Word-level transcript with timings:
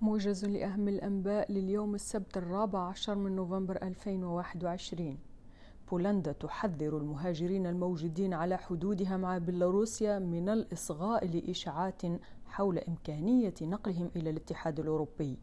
موجز 0.00 0.44
لأهم 0.44 0.88
الأنباء 0.88 1.52
لليوم 1.52 1.94
السبت 1.94 2.36
الرابع 2.36 2.88
عشر 2.88 3.14
من 3.14 3.36
نوفمبر 3.36 3.76
2021 3.82 5.18
بولندا 5.90 6.32
تحذر 6.32 6.96
المهاجرين 6.96 7.66
الموجودين 7.66 8.34
على 8.34 8.58
حدودها 8.58 9.16
مع 9.16 9.38
بيلاروسيا 9.38 10.18
من 10.18 10.48
الإصغاء 10.48 11.26
لإشاعات 11.26 12.02
حول 12.46 12.78
إمكانية 12.78 13.54
نقلهم 13.62 14.10
إلى 14.16 14.30
الاتحاد 14.30 14.80
الأوروبي. 14.80 15.38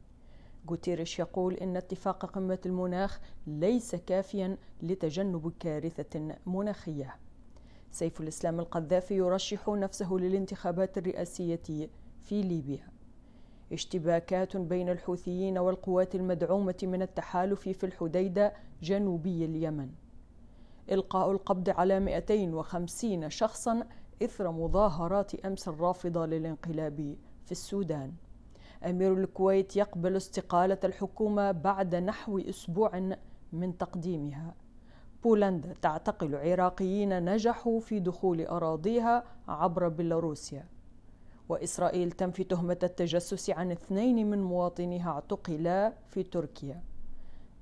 غوتيريش 0.69 1.19
يقول 1.19 1.53
إن 1.53 1.77
اتفاق 1.77 2.25
قمة 2.25 2.59
المناخ 2.65 3.19
ليس 3.47 3.95
كافيا 3.95 4.57
لتجنب 4.81 5.53
كارثة 5.59 6.35
مناخية. 6.45 7.15
سيف 7.91 8.21
الإسلام 8.21 8.59
القذافي 8.59 9.15
يرشح 9.15 9.69
نفسه 9.69 10.13
للانتخابات 10.13 10.97
الرئاسية 10.97 11.89
في 12.21 12.41
ليبيا. 12.41 12.94
اشتباكات 13.71 14.57
بين 14.57 14.89
الحوثيين 14.89 15.57
والقوات 15.57 16.15
المدعومة 16.15 16.75
من 16.83 17.01
التحالف 17.01 17.61
في 17.69 17.83
الحديدة 17.85 18.53
جنوبي 18.81 19.45
اليمن. 19.45 19.89
إلقاء 20.91 21.31
القبض 21.31 21.69
على 21.69 21.99
250 21.99 23.29
شخصا 23.29 23.83
إثر 24.23 24.51
مظاهرات 24.51 25.35
أمس 25.35 25.67
الرافضة 25.67 26.25
للانقلاب 26.25 27.15
في 27.45 27.51
السودان. 27.51 28.13
أمير 28.85 29.13
الكويت 29.13 29.75
يقبل 29.75 30.15
استقالة 30.15 30.77
الحكومة 30.83 31.51
بعد 31.51 31.95
نحو 31.95 32.39
أسبوع 32.39 33.15
من 33.53 33.77
تقديمها. 33.77 34.55
بولندا 35.23 35.73
تعتقل 35.81 36.35
عراقيين 36.35 37.25
نجحوا 37.33 37.79
في 37.79 37.99
دخول 37.99 38.41
أراضيها 38.41 39.23
عبر 39.47 39.87
بيلاروسيا. 39.87 40.65
وإسرائيل 41.49 42.11
تنفي 42.11 42.43
تهمة 42.43 42.77
التجسس 42.83 43.49
عن 43.49 43.71
اثنين 43.71 44.29
من 44.29 44.43
مواطنيها 44.43 45.11
اعتقلا 45.11 45.93
في 46.07 46.23
تركيا. 46.23 46.83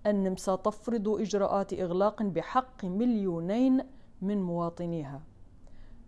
النمسا 0.08 0.56
تفرض 0.56 1.08
إجراءات 1.08 1.73
إغلاق 1.73 2.23
بحق 2.23 2.86
مليونين 2.86 3.84
من 4.22 4.42
مواطنيها. 4.42 5.22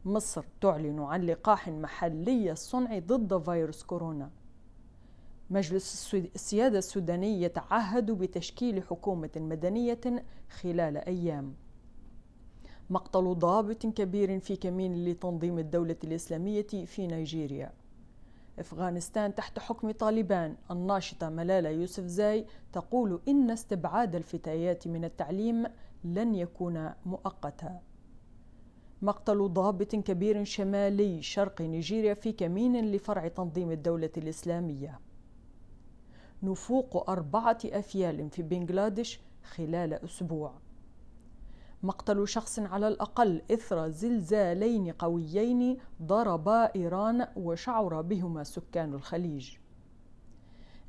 مصر 0.06 0.46
تعلن 0.62 1.00
عن 1.00 1.22
لقاح 1.22 1.70
محلي 1.70 2.52
الصنع 2.52 3.00
ضد 3.00 3.38
فيروس 3.38 3.84
كورونا. 3.84 4.30
مجلس 5.50 6.16
السيادة 6.16 6.78
السوداني 6.78 7.42
يتعهد 7.42 8.12
بتشكيل 8.12 8.84
حكومة 8.84 9.30
مدنية 9.36 10.24
خلال 10.50 10.98
أيام. 10.98 11.54
مقتل 12.90 13.36
ضابط 13.36 13.86
كبير 13.86 14.40
في 14.40 14.56
كمين 14.56 15.06
لتنظيم 15.06 15.60
الدولة 15.60 15.96
الإسلامية 16.04 16.68
في 16.86 17.08
نيجيريا. 17.08 17.74
أفغانستان 18.60 19.36
تحت 19.36 19.60
حكم 19.60 19.92
طالبان. 19.92 20.56
الناشطة 20.72 21.30
ملالة 21.30 21.70
يوسف 21.70 22.04
زاي 22.04 22.46
تقول 22.74 23.22
إن 23.28 23.52
استبعاد 23.52 24.16
الفتيات 24.16 24.88
من 24.88 25.06
التعليم 25.06 25.66
لن 26.04 26.36
يكون 26.36 26.90
مؤقتا. 27.06 27.80
مقتل 29.02 29.50
ضابط 29.54 29.96
كبير 29.96 30.44
شمالي 30.44 31.22
شرق 31.22 31.62
نيجيريا 31.62 32.14
في 32.14 32.32
كمين 32.32 32.92
لفرع 32.92 33.28
تنظيم 33.28 33.72
الدولة 33.72 34.12
الإسلامية. 34.18 35.00
نفوق 36.44 37.10
أربعة 37.10 37.58
أفيال 37.66 38.30
في 38.30 38.42
بنغلاديش 38.42 39.20
خلال 39.44 39.94
أسبوع. 39.94 40.54
مقتل 41.86 42.28
شخص 42.28 42.60
على 42.60 42.88
الأقل 42.88 43.42
إثر 43.52 43.90
زلزالين 43.90 44.92
قويين 44.92 45.78
ضربا 46.02 46.76
إيران 46.76 47.28
وشعر 47.36 48.02
بهما 48.02 48.44
سكان 48.44 48.94
الخليج. 48.94 49.56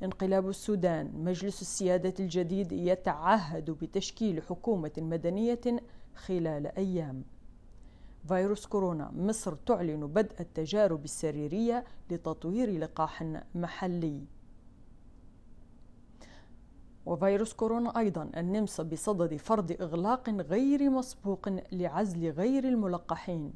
انقلاب 0.03 0.49
السودان 0.49 1.11
مجلس 1.15 1.61
السيادة 1.61 2.13
الجديد 2.19 2.71
يتعهد 2.71 3.71
بتشكيل 3.71 4.41
حكومة 4.41 4.91
مدنية 4.97 5.61
خلال 6.15 6.67
أيام. 6.67 7.23
فيروس 8.27 8.65
كورونا 8.65 9.11
مصر 9.15 9.55
تعلن 9.55 10.07
بدء 10.07 10.35
التجارب 10.39 11.03
السريرية 11.03 11.83
لتطوير 12.11 12.79
لقاح 12.79 13.43
محلي. 13.55 14.23
وفيروس 17.07 17.53
كورونا 17.53 17.99
أيضا 17.99 18.29
النمسا 18.37 18.83
بصدد 18.83 19.35
فرض 19.35 19.71
إغلاق 19.81 20.29
غير 20.29 20.89
مسبوق 20.89 21.49
لعزل 21.71 22.29
غير 22.29 22.63
الملقحين. 22.63 23.53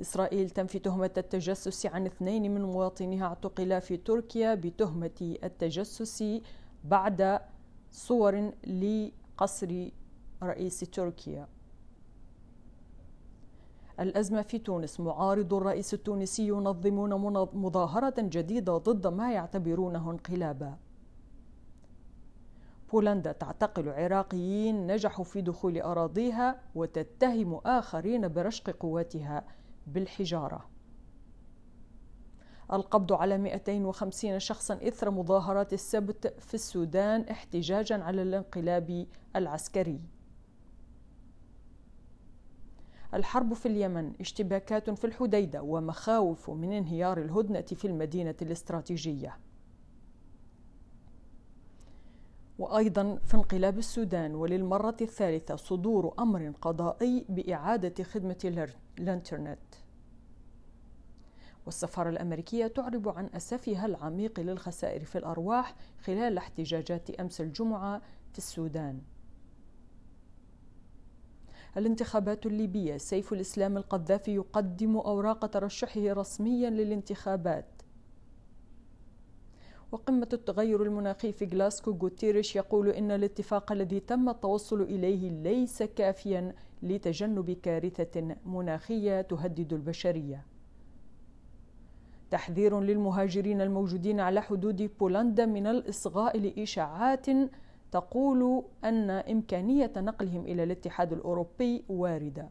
إسرائيل 0.00 0.50
تنفي 0.50 0.78
تهمة 0.78 1.10
التجسس 1.16 1.86
عن 1.86 2.06
اثنين 2.06 2.54
من 2.54 2.62
مواطنيها 2.62 3.26
اعتقلا 3.26 3.80
في 3.80 3.96
تركيا 3.96 4.54
بتهمة 4.54 5.36
التجسس 5.44 6.24
بعد 6.84 7.40
صور 7.92 8.52
لقصر 8.66 9.88
رئيس 10.42 10.80
تركيا. 10.80 11.48
الأزمة 14.00 14.42
في 14.42 14.58
تونس 14.58 15.00
معارض 15.00 15.54
الرئيس 15.54 15.94
التونسي 15.94 16.48
ينظمون 16.48 17.30
مظاهرة 17.52 18.14
جديدة 18.18 18.76
ضد 18.76 19.06
ما 19.06 19.32
يعتبرونه 19.32 20.10
انقلابا. 20.10 20.78
بولندا 22.92 23.32
تعتقل 23.32 23.88
عراقيين 23.88 24.86
نجحوا 24.86 25.24
في 25.24 25.40
دخول 25.40 25.80
أراضيها 25.80 26.60
وتتهم 26.74 27.54
آخرين 27.54 28.28
برشق 28.28 28.70
قواتها 28.70 29.44
بالحجارة. 29.86 30.70
القبض 32.72 33.12
على 33.12 33.38
250 33.38 34.38
شخصا 34.38 34.74
إثر 34.74 35.10
مظاهرات 35.10 35.72
السبت 35.72 36.26
في 36.38 36.54
السودان 36.54 37.20
احتجاجا 37.20 38.02
على 38.02 38.22
الانقلاب 38.22 39.06
العسكري. 39.36 40.00
الحرب 43.14 43.54
في 43.54 43.66
اليمن 43.66 44.12
اشتباكات 44.20 44.90
في 44.90 45.04
الحديدة 45.04 45.62
ومخاوف 45.62 46.50
من 46.50 46.72
انهيار 46.72 47.18
الهدنة 47.18 47.60
في 47.60 47.86
المدينة 47.86 48.34
الاستراتيجية. 48.42 49.38
وأيضا 52.60 53.18
في 53.24 53.34
انقلاب 53.34 53.78
السودان 53.78 54.34
وللمرة 54.34 54.96
الثالثة 55.00 55.56
صدور 55.56 56.14
أمر 56.18 56.52
قضائي 56.62 57.24
بإعادة 57.28 58.04
خدمة 58.04 58.72
الإنترنت. 58.98 59.58
والسفارة 61.66 62.10
الأمريكية 62.10 62.66
تعرب 62.66 63.08
أن 63.08 63.30
أسفها 63.34 63.86
العميق 63.86 64.40
للخسائر 64.40 65.04
في 65.04 65.18
الأرواح 65.18 65.74
خلال 66.00 66.38
احتجاجات 66.38 67.10
أمس 67.10 67.40
الجمعة 67.40 68.02
في 68.32 68.38
السودان. 68.38 69.00
الانتخابات 71.76 72.46
الليبية 72.46 72.96
سيف 72.96 73.32
الإسلام 73.32 73.76
القذافي 73.76 74.34
يقدم 74.34 74.96
أوراق 74.96 75.46
ترشحه 75.46 76.00
رسميا 76.00 76.70
للانتخابات. 76.70 77.79
وقمة 79.92 80.28
التغير 80.32 80.82
المناخي 80.82 81.32
في 81.32 81.44
غلاسكو 81.44 81.90
غوتيريش 81.90 82.56
يقول 82.56 82.88
إن 82.88 83.10
الاتفاق 83.10 83.72
الذي 83.72 84.00
تم 84.00 84.28
التوصل 84.28 84.82
إليه 84.82 85.30
ليس 85.30 85.82
كافيا 85.82 86.54
لتجنب 86.82 87.50
كارثة 87.50 88.36
مناخية 88.46 89.20
تهدد 89.20 89.72
البشرية. 89.72 90.46
تحذير 92.30 92.80
للمهاجرين 92.80 93.60
الموجودين 93.60 94.20
على 94.20 94.42
حدود 94.42 94.90
بولندا 95.00 95.46
من 95.46 95.66
الإصغاء 95.66 96.38
لإشاعات 96.38 97.26
تقول 97.92 98.62
أن 98.84 99.10
إمكانية 99.10 99.92
نقلهم 99.96 100.46
إلى 100.46 100.62
الاتحاد 100.62 101.12
الأوروبي 101.12 101.84
واردة. 101.88 102.48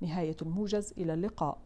نهاية 0.00 0.36
الموجز 0.42 0.94
إلى 0.98 1.14
اللقاء. 1.14 1.58